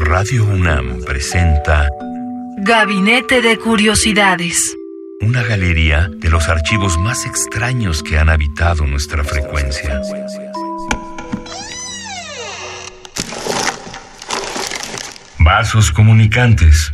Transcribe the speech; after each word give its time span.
Radio 0.00 0.44
UNAM 0.44 1.02
presenta 1.04 1.88
Gabinete 2.58 3.42
de 3.42 3.58
Curiosidades. 3.58 4.76
Una 5.20 5.42
galería 5.42 6.08
de 6.08 6.30
los 6.30 6.48
archivos 6.48 6.96
más 6.98 7.26
extraños 7.26 8.04
que 8.04 8.16
han 8.16 8.28
habitado 8.28 8.86
nuestra 8.86 9.24
frecuencia. 9.24 10.00
Vasos 15.40 15.90
comunicantes. 15.90 16.92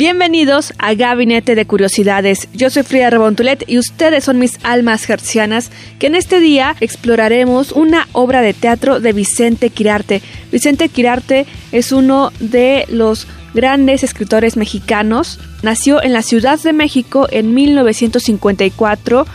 Bienvenidos 0.00 0.72
a 0.78 0.94
Gabinete 0.94 1.54
de 1.54 1.66
Curiosidades. 1.66 2.48
Yo 2.54 2.70
soy 2.70 2.84
Frida 2.84 3.10
Rebontulet 3.10 3.64
y 3.66 3.76
ustedes 3.76 4.24
son 4.24 4.38
mis 4.38 4.58
almas 4.62 5.04
gercianas 5.04 5.70
que 5.98 6.06
en 6.06 6.14
este 6.14 6.40
día 6.40 6.74
exploraremos 6.80 7.72
una 7.72 8.08
obra 8.12 8.40
de 8.40 8.54
teatro 8.54 8.98
de 8.98 9.12
Vicente 9.12 9.68
Quirarte. 9.68 10.22
Vicente 10.50 10.88
Quirarte 10.88 11.44
es 11.70 11.92
uno 11.92 12.32
de 12.40 12.86
los 12.88 13.26
grandes 13.52 14.02
escritores 14.02 14.56
mexicanos. 14.56 15.38
Nació 15.62 16.02
en 16.02 16.14
la 16.14 16.22
Ciudad 16.22 16.58
de 16.58 16.72
México 16.72 17.28
en 17.30 17.52
1954 17.52 19.26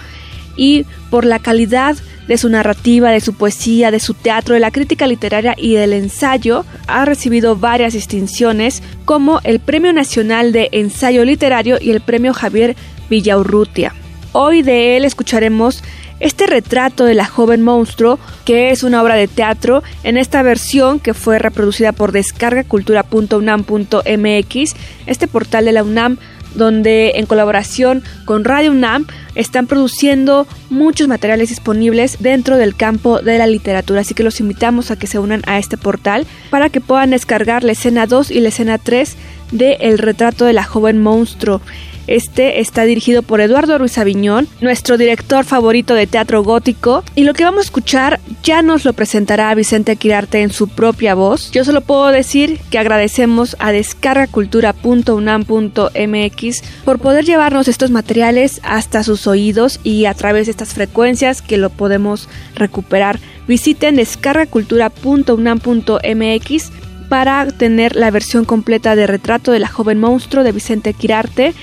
y 0.57 0.87
por 1.11 1.25
la 1.25 1.37
calidad 1.37 1.95
de 2.27 2.37
su 2.37 2.49
narrativa, 2.49 3.11
de 3.11 3.21
su 3.21 3.33
poesía, 3.33 3.91
de 3.91 3.99
su 3.99 4.13
teatro, 4.13 4.53
de 4.53 4.59
la 4.59 4.71
crítica 4.71 5.07
literaria 5.07 5.55
y 5.57 5.75
del 5.75 5.93
ensayo, 5.93 6.65
ha 6.87 7.05
recibido 7.05 7.55
varias 7.55 7.93
distinciones 7.93 8.83
como 9.05 9.39
el 9.43 9.59
Premio 9.59 9.93
Nacional 9.93 10.51
de 10.51 10.69
Ensayo 10.71 11.23
Literario 11.25 11.77
y 11.79 11.91
el 11.91 12.01
Premio 12.01 12.33
Javier 12.33 12.75
Villaurrutia. 13.09 13.93
Hoy 14.31 14.63
de 14.63 14.97
él 14.97 15.05
escucharemos 15.05 15.83
este 16.19 16.47
retrato 16.47 17.05
de 17.05 17.13
la 17.13 17.25
joven 17.25 17.61
monstruo, 17.61 18.19
que 18.45 18.71
es 18.71 18.81
una 18.83 19.03
obra 19.03 19.15
de 19.15 19.27
teatro, 19.27 19.83
en 20.03 20.17
esta 20.17 20.41
versión 20.43 20.99
que 20.99 21.13
fue 21.13 21.39
reproducida 21.39 21.91
por 21.91 22.11
descargacultura.unam.mx, 22.11 24.75
este 25.05 25.27
portal 25.27 25.65
de 25.65 25.73
la 25.73 25.83
UNAM 25.83 26.17
donde 26.55 27.13
en 27.15 27.25
colaboración 27.25 28.03
con 28.25 28.43
Radio 28.43 28.71
UNAM 28.71 29.05
están 29.35 29.67
produciendo 29.67 30.47
muchos 30.69 31.07
materiales 31.07 31.49
disponibles 31.49 32.17
dentro 32.19 32.57
del 32.57 32.75
campo 32.75 33.19
de 33.19 33.37
la 33.37 33.47
literatura, 33.47 34.01
así 34.01 34.13
que 34.13 34.23
los 34.23 34.39
invitamos 34.39 34.91
a 34.91 34.97
que 34.97 35.07
se 35.07 35.19
unan 35.19 35.41
a 35.45 35.59
este 35.59 35.77
portal 35.77 36.25
para 36.49 36.69
que 36.69 36.81
puedan 36.81 37.11
descargar 37.11 37.63
la 37.63 37.73
escena 37.73 38.07
2 38.07 38.31
y 38.31 38.39
la 38.39 38.49
escena 38.49 38.77
3 38.77 39.15
de 39.51 39.73
El 39.81 39.97
retrato 39.99 40.45
de 40.45 40.53
la 40.53 40.63
joven 40.63 41.01
monstruo. 41.01 41.61
Este 42.07 42.59
está 42.59 42.83
dirigido 42.85 43.21
por 43.23 43.41
Eduardo 43.41 43.77
Ruiz 43.77 43.97
Aviñón, 43.97 44.47
nuestro 44.61 44.97
director 44.97 45.43
favorito 45.43 45.93
de 45.93 46.07
teatro 46.07 46.43
gótico, 46.43 47.03
y 47.15 47.23
lo 47.23 47.33
que 47.33 47.43
vamos 47.43 47.61
a 47.61 47.65
escuchar 47.65 48.21
ya 48.43 48.61
nos 48.61 48.85
lo 48.85 48.93
presentará 48.93 49.53
Vicente 49.55 49.95
Quirarte 49.95 50.41
en 50.41 50.51
su 50.51 50.67
propia 50.67 51.15
voz. 51.15 51.49
Yo 51.51 51.65
solo 51.65 51.81
puedo 51.81 52.05
decir 52.07 52.59
que 52.69 52.77
agradecemos 52.77 53.55
a 53.59 53.71
descargacultura.unam.mx 53.71 56.63
por 56.83 56.99
poder 56.99 57.25
llevarnos 57.25 57.67
estos 57.67 57.89
materiales 57.91 58.61
hasta 58.63 59.03
sus 59.03 59.27
oídos 59.27 59.79
y 59.83 60.05
a 60.05 60.13
través 60.13 60.45
de 60.45 60.51
estas 60.51 60.73
frecuencias 60.73 61.41
que 61.41 61.57
lo 61.57 61.71
podemos 61.71 62.29
recuperar. 62.55 63.19
Visiten 63.47 63.95
descargacultura.unam.mx 63.95 66.71
para 67.09 67.47
tener 67.47 67.95
la 67.95 68.11
versión 68.11 68.45
completa 68.45 68.95
de 68.95 69.07
Retrato 69.07 69.51
de 69.51 69.57
la 69.59 69.67
joven 69.67 69.99
monstruo 69.99 70.43
de 70.43 70.51
Vicente 70.51 70.93
Quirarte 70.93 71.55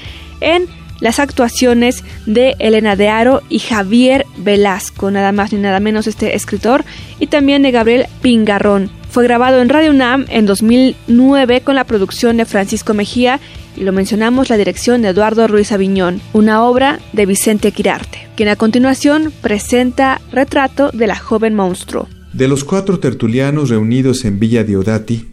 en 0.42 0.66
las 1.00 1.18
actuaciones 1.18 2.04
de 2.26 2.54
Elena 2.60 2.94
de 2.94 3.08
Aro 3.08 3.42
y 3.48 3.58
Javier 3.58 4.24
Velasco, 4.38 5.10
nada 5.10 5.32
más 5.32 5.52
ni 5.52 5.58
nada 5.58 5.80
menos 5.80 6.06
este 6.06 6.36
escritor, 6.36 6.84
y 7.18 7.26
también 7.26 7.62
de 7.62 7.72
Gabriel 7.72 8.06
Pingarrón. 8.22 8.90
Fue 9.10 9.24
grabado 9.24 9.60
en 9.60 9.68
Radio 9.68 9.90
UNAM 9.90 10.26
en 10.28 10.46
2009 10.46 11.62
con 11.62 11.74
la 11.74 11.84
producción 11.84 12.36
de 12.36 12.46
Francisco 12.46 12.94
Mejía 12.94 13.40
y 13.76 13.82
lo 13.82 13.92
mencionamos 13.92 14.48
la 14.48 14.56
dirección 14.56 15.02
de 15.02 15.08
Eduardo 15.08 15.48
Ruiz 15.48 15.72
Aviñón, 15.72 16.20
una 16.32 16.62
obra 16.62 17.00
de 17.12 17.26
Vicente 17.26 17.72
Quirarte, 17.72 18.28
quien 18.36 18.48
a 18.48 18.56
continuación 18.56 19.32
presenta 19.42 20.20
Retrato 20.30 20.90
de 20.92 21.08
la 21.08 21.16
joven 21.16 21.54
monstruo. 21.54 22.08
De 22.32 22.48
los 22.48 22.64
cuatro 22.64 23.00
tertulianos 23.00 23.70
reunidos 23.70 24.24
en 24.24 24.38
Villa 24.38 24.64
Diodati, 24.64 25.26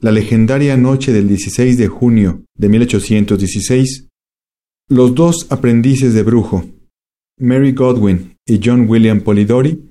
la 0.00 0.12
legendaria 0.12 0.76
noche 0.76 1.12
del 1.12 1.28
16 1.28 1.78
de 1.78 1.88
junio 1.88 2.42
de 2.56 2.68
1816, 2.68 4.08
los 4.88 5.14
dos 5.14 5.46
aprendices 5.50 6.12
de 6.12 6.22
brujo, 6.22 6.64
Mary 7.38 7.72
Godwin 7.72 8.36
y 8.46 8.60
John 8.62 8.88
William 8.88 9.20
Polidori, 9.20 9.90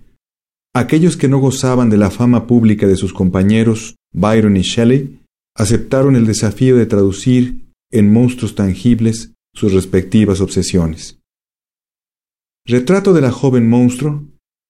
aquellos 0.73 1.17
que 1.17 1.27
no 1.27 1.39
gozaban 1.39 1.89
de 1.89 1.97
la 1.97 2.11
fama 2.11 2.45
pública 2.45 2.87
de 2.87 2.95
sus 2.95 3.13
compañeros 3.13 3.95
Byron 4.13 4.55
y 4.55 4.61
Shelley, 4.61 5.19
aceptaron 5.55 6.15
el 6.15 6.25
desafío 6.25 6.77
de 6.77 6.85
traducir 6.85 7.71
en 7.91 8.11
monstruos 8.11 8.55
tangibles 8.55 9.33
sus 9.53 9.73
respectivas 9.73 10.41
obsesiones. 10.41 11.19
Retrato 12.65 13.13
de 13.13 13.21
la 13.21 13.31
joven 13.31 13.69
monstruo 13.69 14.23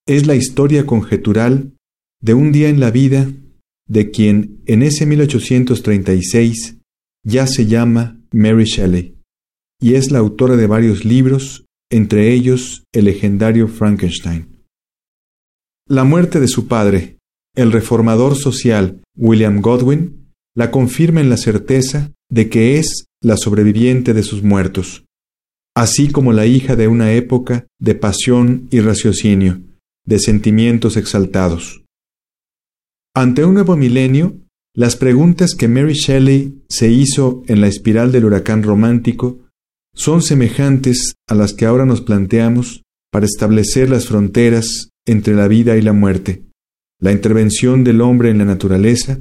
es 0.07 0.25
la 0.25 0.35
historia 0.35 0.85
conjetural 0.85 1.73
de 2.21 2.33
un 2.33 2.51
día 2.51 2.69
en 2.69 2.79
la 2.79 2.91
vida 2.91 3.31
de 3.87 4.11
quien 4.11 4.61
en 4.65 4.83
ese 4.83 5.05
1836 5.05 6.77
ya 7.25 7.47
se 7.47 7.65
llama 7.65 8.19
Mary 8.31 8.65
Shelley 8.65 9.22
y 9.83 9.95
es 9.95 10.11
la 10.11 10.19
autora 10.19 10.55
de 10.55 10.65
varios 10.65 11.03
libros, 11.03 11.65
entre 11.91 12.31
ellos 12.31 12.85
el 12.93 13.03
legendario 13.03 13.67
Frankenstein. 13.67 14.63
La 15.89 16.05
muerte 16.05 16.39
de 16.39 16.47
su 16.47 16.69
padre, 16.69 17.17
el 17.53 17.73
reformador 17.73 18.37
social 18.37 19.01
William 19.17 19.59
Godwin, 19.59 20.31
la 20.55 20.71
confirma 20.71 21.19
en 21.19 21.29
la 21.29 21.35
certeza 21.35 22.13
de 22.31 22.47
que 22.47 22.79
es 22.79 23.07
la 23.21 23.35
sobreviviente 23.35 24.13
de 24.13 24.23
sus 24.23 24.41
muertos, 24.41 25.03
así 25.75 26.09
como 26.09 26.31
la 26.31 26.45
hija 26.45 26.77
de 26.77 26.87
una 26.87 27.11
época 27.11 27.67
de 27.77 27.95
pasión 27.95 28.69
y 28.71 28.79
raciocinio, 28.79 29.59
de 30.05 30.19
sentimientos 30.19 30.95
exaltados. 30.95 31.83
Ante 33.13 33.43
un 33.43 33.55
nuevo 33.55 33.75
milenio, 33.75 34.37
las 34.73 34.95
preguntas 34.95 35.55
que 35.55 35.67
Mary 35.67 35.93
Shelley 35.93 36.63
se 36.69 36.89
hizo 36.89 37.43
en 37.47 37.59
la 37.59 37.67
espiral 37.67 38.13
del 38.13 38.23
huracán 38.23 38.63
romántico 38.63 39.42
son 39.95 40.21
semejantes 40.21 41.13
a 41.27 41.35
las 41.35 41.53
que 41.53 41.65
ahora 41.65 41.85
nos 41.85 42.01
planteamos 42.01 42.83
para 43.11 43.25
establecer 43.25 43.89
las 43.89 44.07
fronteras 44.07 44.89
entre 45.05 45.35
la 45.35 45.47
vida 45.47 45.77
y 45.77 45.81
la 45.81 45.93
muerte, 45.93 46.45
la 46.99 47.11
intervención 47.11 47.83
del 47.83 48.01
hombre 48.01 48.29
en 48.29 48.39
la 48.39 48.45
naturaleza 48.45 49.19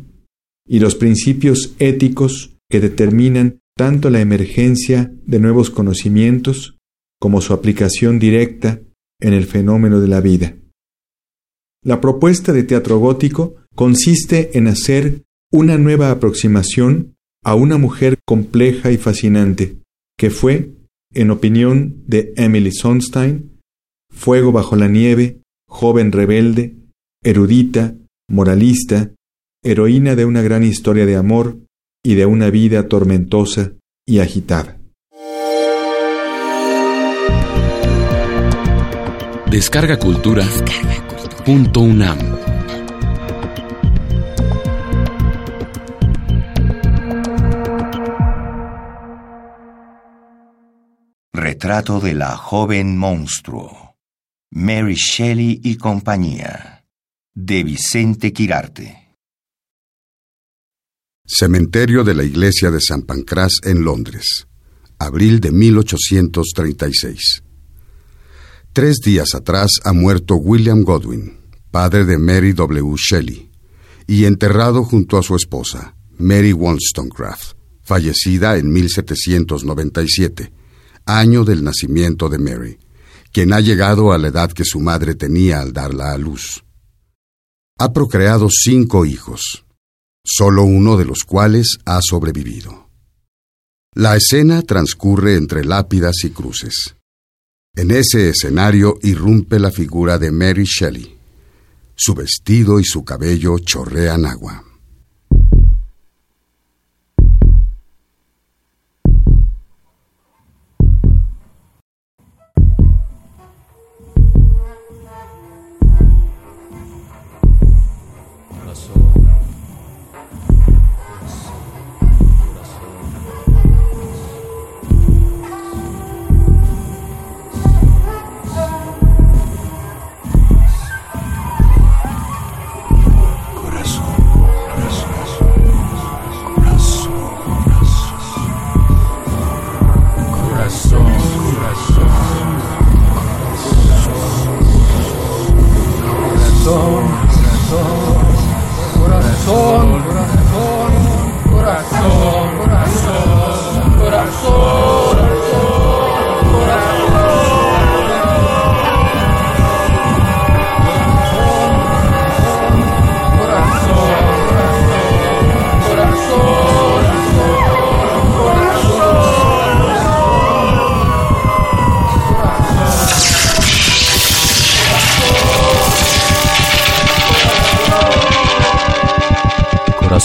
y 0.66 0.80
los 0.80 0.94
principios 0.94 1.74
éticos 1.78 2.56
que 2.70 2.80
determinan 2.80 3.60
tanto 3.76 4.10
la 4.10 4.20
emergencia 4.20 5.12
de 5.26 5.40
nuevos 5.40 5.70
conocimientos 5.70 6.78
como 7.20 7.40
su 7.40 7.52
aplicación 7.52 8.18
directa 8.18 8.80
en 9.20 9.34
el 9.34 9.44
fenómeno 9.44 10.00
de 10.00 10.08
la 10.08 10.20
vida. 10.20 10.56
La 11.84 12.00
propuesta 12.00 12.52
de 12.52 12.62
teatro 12.62 12.98
gótico 12.98 13.56
consiste 13.74 14.56
en 14.56 14.68
hacer 14.68 15.22
una 15.52 15.78
nueva 15.78 16.10
aproximación 16.10 17.14
a 17.44 17.54
una 17.54 17.76
mujer 17.76 18.18
compleja 18.24 18.92
y 18.92 18.96
fascinante, 18.96 19.81
que 20.22 20.30
fue, 20.30 20.70
en 21.12 21.32
opinión 21.32 22.04
de 22.06 22.32
Emily 22.36 22.70
Sonstein, 22.70 23.58
Fuego 24.08 24.52
bajo 24.52 24.76
la 24.76 24.86
nieve, 24.86 25.40
joven 25.66 26.12
rebelde, 26.12 26.76
erudita, 27.24 27.96
moralista, 28.30 29.10
heroína 29.64 30.14
de 30.14 30.24
una 30.24 30.40
gran 30.40 30.62
historia 30.62 31.06
de 31.06 31.16
amor 31.16 31.58
y 32.04 32.14
de 32.14 32.26
una 32.26 32.50
vida 32.50 32.86
tormentosa 32.86 33.72
y 34.06 34.20
agitada. 34.20 34.78
Descarga 39.50 39.98
Cultura. 39.98 40.46
Retrato 51.62 52.00
de 52.00 52.14
la 52.14 52.36
joven 52.36 52.98
monstruo. 52.98 53.94
Mary 54.50 54.96
Shelley 54.96 55.60
y 55.62 55.76
compañía. 55.76 56.84
De 57.36 57.62
Vicente 57.62 58.32
Quirarte. 58.32 59.14
Cementerio 61.24 62.02
de 62.02 62.14
la 62.14 62.24
Iglesia 62.24 62.72
de 62.72 62.80
San 62.80 63.02
Pancras 63.02 63.52
en 63.62 63.84
Londres, 63.84 64.48
abril 64.98 65.38
de 65.38 65.52
1836. 65.52 67.44
Tres 68.72 68.96
días 68.96 69.32
atrás 69.36 69.70
ha 69.84 69.92
muerto 69.92 70.34
William 70.34 70.82
Godwin, 70.82 71.38
padre 71.70 72.04
de 72.04 72.18
Mary 72.18 72.54
W. 72.54 72.96
Shelley, 72.96 73.52
y 74.08 74.24
enterrado 74.24 74.82
junto 74.82 75.16
a 75.16 75.22
su 75.22 75.36
esposa, 75.36 75.94
Mary 76.18 76.52
Wollstonecraft, 76.52 77.56
fallecida 77.84 78.56
en 78.56 78.72
1797, 78.72 80.61
año 81.06 81.44
del 81.44 81.64
nacimiento 81.64 82.28
de 82.28 82.38
Mary, 82.38 82.78
quien 83.32 83.52
ha 83.52 83.60
llegado 83.60 84.12
a 84.12 84.18
la 84.18 84.28
edad 84.28 84.52
que 84.52 84.64
su 84.64 84.80
madre 84.80 85.14
tenía 85.14 85.60
al 85.60 85.72
darla 85.72 86.12
a 86.12 86.18
luz. 86.18 86.64
Ha 87.78 87.92
procreado 87.92 88.48
cinco 88.50 89.04
hijos, 89.04 89.64
solo 90.24 90.64
uno 90.64 90.96
de 90.96 91.04
los 91.04 91.24
cuales 91.24 91.78
ha 91.84 92.00
sobrevivido. 92.02 92.88
La 93.94 94.16
escena 94.16 94.62
transcurre 94.62 95.36
entre 95.36 95.64
lápidas 95.64 96.24
y 96.24 96.30
cruces. 96.30 96.96
En 97.74 97.90
ese 97.90 98.30
escenario 98.30 98.98
irrumpe 99.02 99.58
la 99.58 99.70
figura 99.70 100.18
de 100.18 100.30
Mary 100.30 100.64
Shelley. 100.64 101.18
Su 101.94 102.14
vestido 102.14 102.80
y 102.80 102.84
su 102.84 103.04
cabello 103.04 103.58
chorrean 103.58 104.26
agua. 104.26 104.64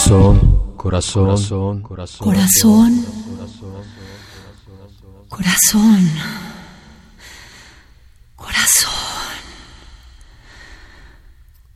Corazón, 0.08 0.72
corazón, 0.78 1.82
corazón, 1.82 1.82
corazón, 2.24 3.04
corazón, 5.28 6.08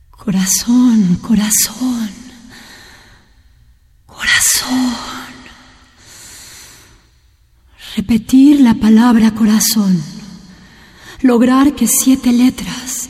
corazón, 0.09 1.19
corazón, 1.21 2.09
corazón. 4.07 5.29
Repetir 7.95 8.61
la 8.61 8.73
palabra 8.73 9.35
corazón. 9.35 10.01
Lograr 11.21 11.75
que 11.75 11.87
siete 11.87 12.31
letras 12.31 13.09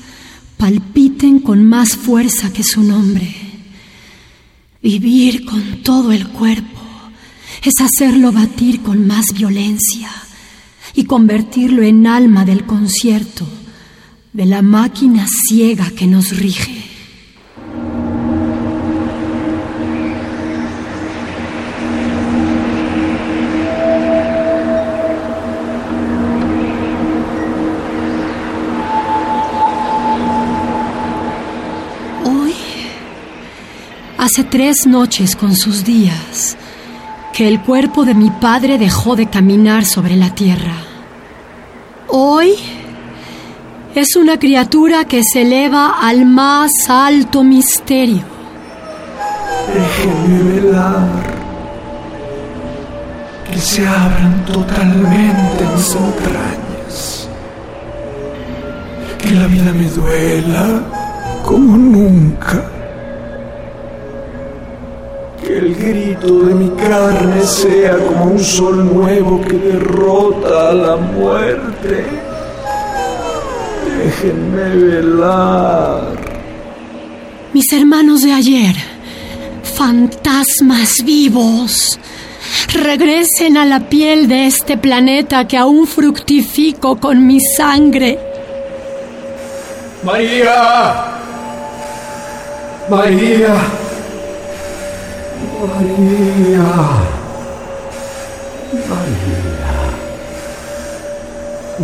palpiten 0.57 1.39
con 1.39 1.63
más 1.63 1.95
fuerza 1.95 2.51
que 2.51 2.63
su 2.63 2.83
nombre 2.83 3.42
Vivir 4.83 5.45
con 5.45 5.81
todo 5.81 6.11
el 6.11 6.27
cuerpo 6.27 6.81
es 7.63 7.73
hacerlo 7.79 8.33
batir 8.33 8.81
con 8.81 9.07
más 9.07 9.27
violencia 9.33 10.11
y 10.93 11.05
convertirlo 11.05 11.83
en 11.83 12.05
alma 12.05 12.43
del 12.43 12.65
concierto, 12.65 13.47
de 14.33 14.45
la 14.45 14.61
máquina 14.61 15.25
ciega 15.47 15.89
que 15.89 16.05
nos 16.05 16.37
rige. 16.37 16.92
Hace 34.23 34.45
tres 34.45 34.87
noches 34.87 35.35
con 35.35 35.53
sus 35.53 35.83
días 35.83 36.55
que 37.33 37.45
el 37.45 37.61
cuerpo 37.61 38.05
de 38.05 38.13
mi 38.13 38.29
padre 38.29 38.77
dejó 38.77 39.17
de 39.17 39.29
caminar 39.29 39.83
sobre 39.83 40.15
la 40.15 40.33
tierra. 40.33 40.75
Hoy 42.07 42.53
es 43.93 44.15
una 44.15 44.39
criatura 44.39 45.03
que 45.03 45.23
se 45.25 45.41
eleva 45.41 45.97
al 46.01 46.25
más 46.25 46.71
alto 46.87 47.43
misterio. 47.43 48.21
Déjenme 49.73 50.53
velar, 50.53 51.23
que 53.51 53.59
se 53.59 53.85
abran 53.85 54.45
totalmente 54.45 55.65
mis 55.75 55.95
entrañas, 55.95 57.27
que 59.17 59.31
la 59.31 59.47
vida 59.47 59.73
me 59.73 59.89
duela 59.89 60.81
como 61.43 61.75
nunca 61.75 62.72
el 65.49 65.75
grito 65.75 66.39
de 66.45 66.55
mi 66.55 66.69
carne 66.69 67.41
sea 67.41 67.97
como 67.97 68.25
un 68.25 68.39
sol 68.39 68.93
nuevo 68.93 69.41
que 69.41 69.53
derrota 69.53 70.69
a 70.69 70.73
la 70.73 70.95
muerte. 70.95 72.05
Déjenme 74.03 74.69
velar. 74.75 76.17
Mis 77.53 77.71
hermanos 77.71 78.21
de 78.21 78.31
ayer, 78.31 78.75
fantasmas 79.75 81.03
vivos, 81.05 81.99
regresen 82.73 83.57
a 83.57 83.65
la 83.65 83.89
piel 83.89 84.27
de 84.27 84.47
este 84.47 84.77
planeta 84.77 85.47
que 85.47 85.57
aún 85.57 85.85
fructifico 85.87 86.95
con 86.99 87.25
mi 87.27 87.39
sangre. 87.39 88.17
María. 90.03 91.05
María. 92.89 93.82
María, 95.67 96.63
María, 98.89 99.73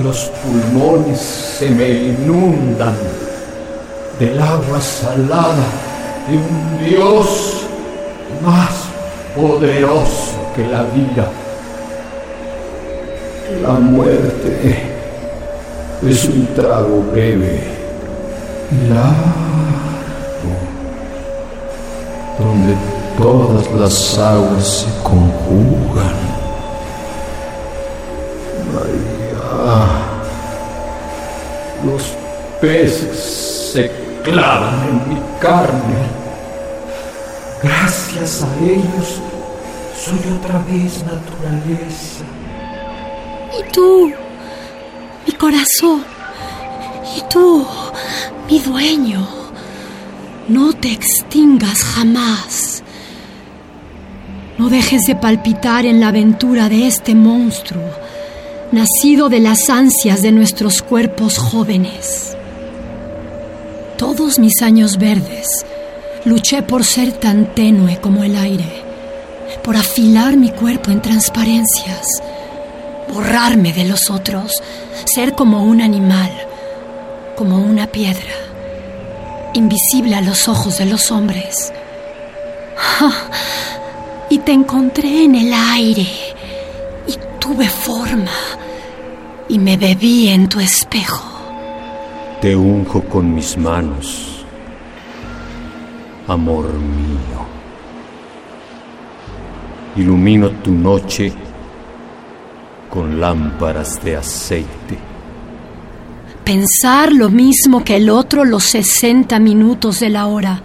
los 0.04 0.32
pulmones 0.42 1.20
se 1.20 1.70
me 1.70 1.90
inundan 1.90 2.96
del 4.20 4.40
agua 4.40 4.80
salada 4.82 5.66
de 6.28 6.38
un 6.38 6.90
Dios 6.90 7.64
más 8.44 8.90
poderoso 9.36 10.36
que 10.56 10.68
la 10.68 10.84
vida. 10.84 11.30
La 13.62 13.74
muerte 13.74 14.76
es 16.08 16.26
un 16.26 16.48
trago 16.56 17.04
breve, 17.12 17.62
largo, 18.90 19.40
donde 22.38 22.99
todas 23.22 23.70
las 23.72 24.18
aguas 24.18 24.68
se 24.68 25.04
conjugan. 25.04 26.16
María, 28.74 29.86
los 31.86 32.04
peces 32.62 33.72
se 33.74 33.92
clavan 34.24 34.88
en 34.88 35.10
mi 35.10 35.22
carne. 35.40 36.20
Gracias 37.62 38.44
a 38.44 38.64
ellos 38.64 39.20
soy 39.98 40.34
otra 40.38 40.60
vez 40.60 41.04
naturaleza. 41.04 42.24
Y 43.60 43.72
tú, 43.72 44.14
mi 45.26 45.34
corazón, 45.34 46.06
y 47.18 47.22
tú, 47.30 47.68
mi 48.50 48.60
dueño, 48.60 49.28
no 50.48 50.74
te 50.74 50.94
extingas 50.94 51.84
jamás 51.84 52.59
No 54.60 54.68
dejes 54.68 55.04
de 55.04 55.16
palpitar 55.16 55.86
en 55.86 56.02
la 56.02 56.10
aventura 56.10 56.68
de 56.68 56.86
este 56.86 57.16
monstruo, 57.16 57.82
nacido 58.74 59.30
de 59.30 59.40
las 59.40 59.70
ansias 59.70 60.22
de 60.22 60.34
nuestros 60.34 60.82
cuerpos 60.82 61.38
jóvenes. 61.38 62.36
Todos 63.98 64.38
mis 64.38 64.62
años 64.62 64.98
verdes 64.98 65.48
luché 66.26 66.62
por 66.62 66.84
ser 66.84 67.14
tan 67.14 67.56
tenue 67.56 68.02
como 68.02 68.26
el 68.26 68.36
aire, 68.36 68.84
por 69.64 69.78
afilar 69.78 70.36
mi 70.36 70.50
cuerpo 70.50 70.92
en 70.92 71.02
transparencias, 71.02 72.22
borrarme 73.14 73.72
de 73.72 73.86
los 73.86 74.10
otros, 74.10 74.52
ser 75.06 75.36
como 75.36 75.64
un 75.64 75.80
animal, 75.80 76.32
como 77.38 77.60
una 77.60 77.88
piedra, 77.88 78.36
invisible 79.54 80.16
a 80.16 80.22
los 80.22 80.50
ojos 80.50 80.80
de 80.80 80.86
los 80.86 81.12
hombres. 81.12 81.72
Y 84.30 84.40
te 84.40 84.52
encontré 84.52 85.24
en 85.24 85.36
el 85.36 85.54
aire 85.54 86.08
y 87.08 87.14
tuve 87.40 87.68
forma 87.68 88.32
y 89.48 89.58
me 89.58 89.78
bebí 89.78 90.30
en 90.30 90.48
tu 90.48 90.60
espejo. 90.60 91.24
Te 92.42 92.56
unjo 92.56 93.02
con 93.02 93.34
mis 93.34 93.58
manos, 93.58 94.46
amor 96.28 96.72
mío. 96.74 97.48
Ilumino 99.96 100.50
tu 100.52 100.72
noche 100.72 101.34
con 102.90 103.20
lámparas 103.20 104.02
de 104.04 104.16
aceite. 104.16 104.98
Pensar 106.44 107.12
lo 107.12 107.30
mismo 107.30 107.84
que 107.84 107.98
el 107.98 108.10
otro 108.10 108.46
los 108.46 108.64
60 108.64 109.40
minutos 109.40 110.00
de 110.00 110.10
la 110.10 110.28
hora. 110.28 110.64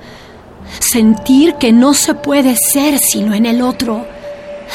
Sentir 0.80 1.54
que 1.54 1.72
no 1.72 1.94
se 1.94 2.14
puede 2.14 2.56
ser 2.56 2.98
sino 2.98 3.34
en 3.34 3.46
el 3.46 3.62
otro. 3.62 4.06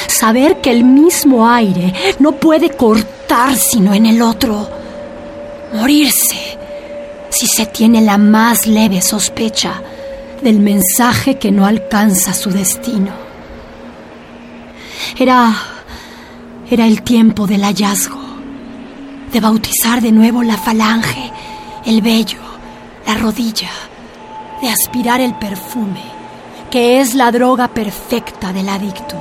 Saber 0.07 0.61
que 0.61 0.71
el 0.71 0.83
mismo 0.83 1.49
aire 1.49 1.93
no 2.19 2.33
puede 2.33 2.69
cortar 2.69 3.55
sino 3.55 3.93
en 3.93 4.05
el 4.05 4.21
otro. 4.21 4.69
Morirse 5.73 6.57
si 7.29 7.47
se 7.47 7.65
tiene 7.65 8.01
la 8.01 8.17
más 8.17 8.67
leve 8.67 9.01
sospecha 9.01 9.81
del 10.41 10.59
mensaje 10.59 11.37
que 11.37 11.51
no 11.51 11.65
alcanza 11.65 12.33
su 12.33 12.49
destino. 12.49 13.11
Era 15.17 15.55
era 16.71 16.85
el 16.85 17.01
tiempo 17.01 17.47
del 17.47 17.63
hallazgo, 17.63 18.21
de 19.31 19.39
bautizar 19.39 20.01
de 20.01 20.11
nuevo 20.11 20.43
la 20.43 20.55
falange, 20.55 21.31
el 21.83 21.99
vello, 22.03 22.37
la 23.07 23.15
rodilla, 23.15 23.71
de 24.61 24.69
aspirar 24.69 25.21
el 25.21 25.33
perfume, 25.35 26.03
que 26.69 26.99
es 26.99 27.15
la 27.15 27.31
droga 27.31 27.67
perfecta 27.69 28.53
del 28.53 28.69
adicto. 28.69 29.15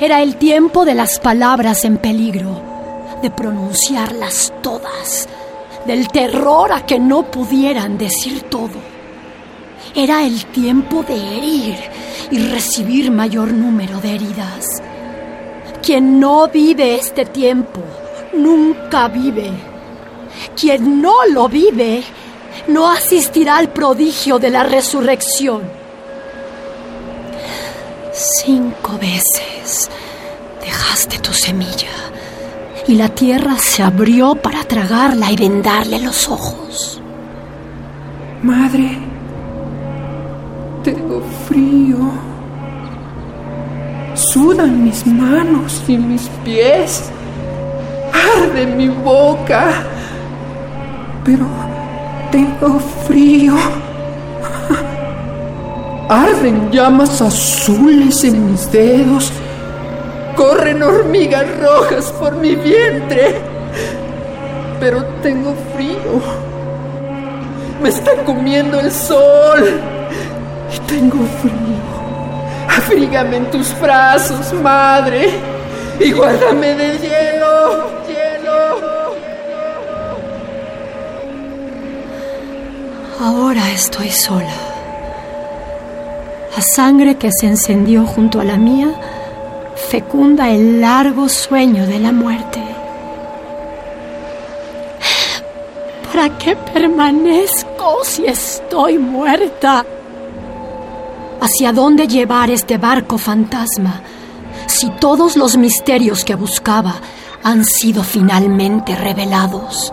Era 0.00 0.22
el 0.22 0.36
tiempo 0.36 0.84
de 0.84 0.94
las 0.94 1.18
palabras 1.18 1.84
en 1.84 1.98
peligro, 1.98 2.60
de 3.22 3.30
pronunciarlas 3.30 4.52
todas, 4.62 5.28
del 5.86 6.08
terror 6.08 6.72
a 6.72 6.84
que 6.84 6.98
no 6.98 7.30
pudieran 7.30 7.96
decir 7.96 8.42
todo. 8.42 8.96
Era 9.94 10.24
el 10.24 10.44
tiempo 10.46 11.02
de 11.02 11.14
herir 11.14 11.76
y 12.30 12.38
recibir 12.38 13.10
mayor 13.10 13.52
número 13.52 14.00
de 14.00 14.14
heridas 14.14 14.82
quien 15.86 16.18
no 16.18 16.48
vive 16.48 16.96
este 16.96 17.24
tiempo, 17.26 17.80
nunca 18.34 19.06
vive. 19.06 19.52
Quien 20.60 21.00
no 21.00 21.14
lo 21.32 21.48
vive, 21.48 22.02
no 22.68 22.90
asistirá 22.90 23.58
al 23.58 23.68
prodigio 23.68 24.38
de 24.38 24.50
la 24.50 24.62
resurrección. 24.62 25.62
Cinco 28.12 28.98
veces 28.98 29.90
dejaste 30.60 31.18
tu 31.18 31.32
semilla 31.32 31.90
y 32.88 32.94
la 32.94 33.08
tierra 33.08 33.58
se 33.58 33.82
abrió 33.82 34.34
para 34.34 34.64
tragarla 34.64 35.30
y 35.30 35.36
vendarle 35.36 36.00
los 36.00 36.28
ojos. 36.28 37.00
Madre, 38.42 38.98
tengo 40.82 41.22
frío. 41.48 41.98
Sudan 44.14 44.84
mis 44.84 45.06
manos 45.06 45.82
y 45.88 45.98
mis 45.98 46.22
pies. 46.44 47.10
Arde 48.12 48.66
mi 48.66 48.88
boca. 48.88 49.82
Pero 51.24 51.46
tengo 52.30 52.78
frío. 53.06 53.54
Arden 56.08 56.70
llamas 56.70 57.20
azules 57.20 58.22
en 58.24 58.50
mis 58.50 58.70
dedos. 58.70 59.32
Corren 60.36 60.82
hormigas 60.82 61.46
rojas 61.60 62.12
por 62.12 62.36
mi 62.36 62.54
vientre. 62.54 63.40
Pero 64.78 65.04
tengo 65.22 65.54
frío. 65.74 66.22
Me 67.82 67.88
está 67.88 68.12
comiendo 68.24 68.78
el 68.80 68.92
sol. 68.92 69.80
Y 70.74 70.78
tengo 70.86 71.24
frío. 71.40 71.96
Afrígame 72.68 73.38
en 73.38 73.50
tus 73.50 73.78
brazos, 73.80 74.52
madre, 74.62 75.30
y 75.98 76.12
guárdame 76.12 76.74
de 76.74 76.98
hielo. 76.98 77.65
Estoy 83.76 84.10
sola. 84.10 84.54
La 86.56 86.62
sangre 86.62 87.16
que 87.16 87.30
se 87.30 87.46
encendió 87.46 88.06
junto 88.06 88.40
a 88.40 88.44
la 88.44 88.56
mía 88.56 88.88
fecunda 89.90 90.48
el 90.48 90.80
largo 90.80 91.28
sueño 91.28 91.86
de 91.86 91.98
la 91.98 92.10
muerte. 92.10 92.62
¿Para 96.06 96.38
qué 96.38 96.56
permanezco 96.56 98.02
si 98.02 98.24
estoy 98.24 98.96
muerta? 98.96 99.84
¿Hacia 101.42 101.70
dónde 101.72 102.08
llevar 102.08 102.48
este 102.48 102.78
barco 102.78 103.18
fantasma 103.18 104.00
si 104.66 104.88
todos 104.92 105.36
los 105.36 105.58
misterios 105.58 106.24
que 106.24 106.34
buscaba 106.34 106.94
han 107.42 107.62
sido 107.62 108.02
finalmente 108.02 108.96
revelados? 108.96 109.92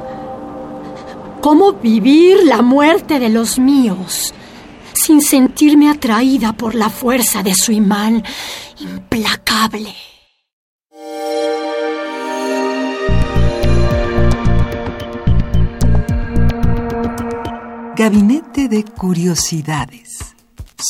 ¿Cómo 1.43 1.73
vivir 1.73 2.37
la 2.45 2.61
muerte 2.61 3.19
de 3.19 3.27
los 3.27 3.59
míos 3.59 4.33
sin 4.93 5.21
sentirme 5.21 5.89
atraída 5.89 6.53
por 6.53 6.73
la 6.73 6.89
fuerza 6.89 7.43
de 7.43 7.53
su 7.53 7.73
imán 7.73 8.23
implacable? 8.79 9.93
Gabinete 17.97 18.69
de 18.69 18.85
Curiosidades 18.85 20.32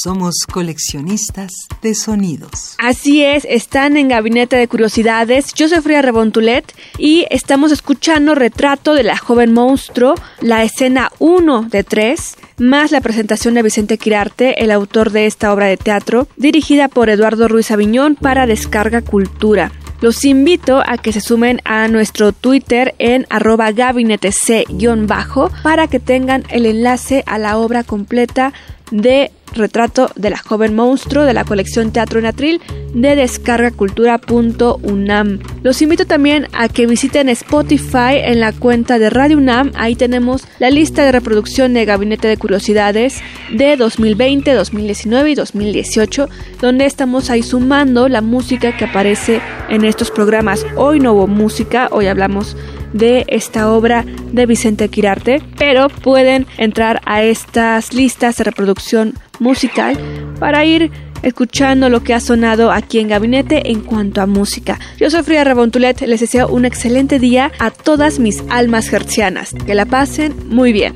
somos 0.01 0.45
coleccionistas 0.51 1.51
de 1.81 1.95
sonidos. 1.95 2.75
Así 2.79 3.23
es, 3.23 3.45
están 3.49 3.97
en 3.97 4.07
Gabinete 4.07 4.55
de 4.55 4.67
Curiosidades. 4.67 5.53
Yo 5.53 5.67
soy 5.67 5.81
Fría 5.81 6.01
Rebontulet 6.01 6.73
y 6.97 7.25
estamos 7.29 7.71
escuchando 7.71 8.35
Retrato 8.35 8.93
de 8.93 9.03
la 9.03 9.17
joven 9.17 9.53
monstruo, 9.53 10.15
la 10.41 10.63
escena 10.63 11.11
1 11.19 11.67
de 11.69 11.83
3, 11.83 12.35
más 12.57 12.91
la 12.91 13.01
presentación 13.01 13.53
de 13.53 13.63
Vicente 13.63 13.97
Quirarte, 13.97 14.63
el 14.63 14.71
autor 14.71 15.11
de 15.11 15.25
esta 15.25 15.53
obra 15.53 15.67
de 15.67 15.77
teatro, 15.77 16.27
dirigida 16.37 16.87
por 16.87 17.09
Eduardo 17.09 17.47
Ruiz 17.47 17.71
Aviñón 17.71 18.15
para 18.15 18.47
Descarga 18.47 19.01
Cultura. 19.01 19.71
Los 20.01 20.25
invito 20.25 20.83
a 20.85 20.97
que 20.97 21.13
se 21.13 21.21
sumen 21.21 21.61
a 21.63 21.87
nuestro 21.87 22.33
Twitter 22.33 22.93
en 22.99 23.25
arroba 23.29 23.71
gabinetec-bajo 23.71 25.49
para 25.63 25.87
que 25.87 26.01
tengan 26.01 26.43
el 26.49 26.65
enlace 26.65 27.23
a 27.25 27.37
la 27.37 27.57
obra 27.57 27.85
completa 27.85 28.51
de 28.91 29.31
retrato 29.53 30.09
de 30.15 30.29
la 30.29 30.37
joven 30.37 30.75
monstruo 30.75 31.23
de 31.23 31.33
la 31.33 31.45
colección 31.45 31.91
Teatro 31.91 32.19
en 32.19 32.25
Atril 32.25 32.61
de 32.93 33.15
descargacultura.unam. 33.15 35.39
Los 35.63 35.81
invito 35.81 36.05
también 36.05 36.47
a 36.53 36.69
que 36.69 36.85
visiten 36.85 37.29
Spotify 37.29 38.19
en 38.23 38.39
la 38.39 38.53
cuenta 38.53 38.99
de 38.99 39.09
Radio 39.09 39.37
UNAM. 39.37 39.71
Ahí 39.75 39.95
tenemos 39.95 40.47
la 40.59 40.69
lista 40.69 41.03
de 41.03 41.11
reproducción 41.11 41.73
de 41.73 41.85
Gabinete 41.85 42.27
de 42.27 42.37
Curiosidades 42.37 43.21
de 43.51 43.75
2020, 43.77 44.53
2019 44.53 45.31
y 45.31 45.35
2018, 45.35 46.29
donde 46.61 46.85
estamos 46.85 47.29
ahí 47.29 47.43
sumando 47.43 48.07
la 48.07 48.21
música 48.21 48.77
que 48.77 48.85
aparece 48.85 49.41
en 49.69 49.83
estos 49.85 50.11
programas. 50.11 50.65
Hoy 50.75 50.99
no 50.99 51.13
hubo 51.13 51.27
música, 51.27 51.87
hoy 51.91 52.07
hablamos 52.07 52.55
de 52.93 53.25
esta 53.27 53.71
obra 53.71 54.05
de 54.31 54.45
Vicente 54.45 54.89
Quirarte, 54.89 55.41
pero 55.57 55.89
pueden 55.89 56.45
entrar 56.57 57.01
a 57.05 57.23
estas 57.23 57.93
listas 57.93 58.37
de 58.37 58.43
reproducción 58.43 59.13
musical 59.39 59.97
para 60.39 60.63
ir 60.63 60.91
escuchando 61.23 61.89
lo 61.89 62.03
que 62.03 62.13
ha 62.13 62.19
sonado 62.19 62.71
aquí 62.71 62.99
en 62.99 63.07
Gabinete 63.07 63.71
en 63.71 63.81
cuanto 63.81 64.21
a 64.21 64.25
música. 64.25 64.79
Yo 64.99 65.09
soy 65.09 65.23
Frida 65.23 65.43
Rebontulet, 65.43 66.01
les 66.01 66.19
deseo 66.19 66.47
un 66.47 66.65
excelente 66.65 67.19
día 67.19 67.51
a 67.59 67.71
todas 67.71 68.19
mis 68.19 68.43
almas 68.49 68.89
gercianas. 68.89 69.53
Que 69.65 69.75
la 69.75 69.85
pasen 69.85 70.35
muy 70.49 70.71
bien. 70.73 70.95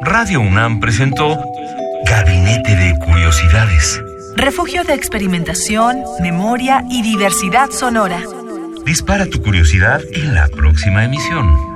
Radio 0.00 0.40
UNAM 0.40 0.80
presentó 0.80 1.38
Gabinete 2.06 2.76
de 2.76 2.94
Curiosidades 3.04 4.00
refugio 4.36 4.84
de 4.84 4.94
experimentación, 4.94 6.02
memoria 6.20 6.84
y 6.90 7.02
diversidad 7.02 7.70
sonora. 7.70 8.20
Dispara 8.84 9.26
tu 9.26 9.42
curiosidad 9.42 10.02
en 10.12 10.34
la 10.34 10.48
próxima 10.48 11.04
emisión. 11.04 11.73